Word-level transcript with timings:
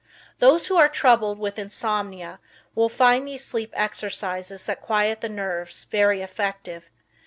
Those 0.39 0.65
who 0.65 0.77
are 0.77 0.89
troubled 0.89 1.37
with 1.37 1.59
insomnia 1.59 2.39
will 2.73 2.89
find 2.89 3.27
these 3.27 3.45
sleep 3.45 3.69
exercises 3.75 4.65
that 4.65 4.81
quiet 4.81 5.21
the 5.21 5.29
nerves 5.29 5.83
very 5.83 6.23
effective. 6.23 6.89